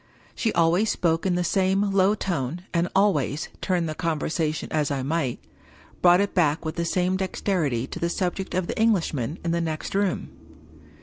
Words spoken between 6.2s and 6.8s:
it back with